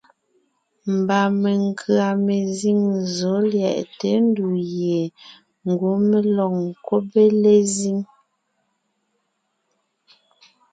[0.95, 2.79] Mba menkʉ̀a mezíŋ
[3.15, 5.01] zɔ̌ lyɛʼte ndù gie
[5.69, 7.97] ngwɔ́ mé lɔg ńkúbe lezíŋ.